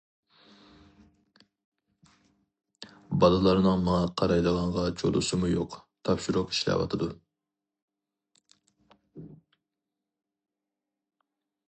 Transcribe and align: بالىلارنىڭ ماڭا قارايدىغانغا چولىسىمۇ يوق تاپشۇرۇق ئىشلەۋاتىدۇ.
بالىلارنىڭ 3.23 3.83
ماڭا 3.89 3.99
قارايدىغانغا 4.21 4.87
چولىسىمۇ 5.03 5.51
يوق 5.51 5.77
تاپشۇرۇق 6.09 6.55
ئىشلەۋاتىدۇ. 6.55 7.13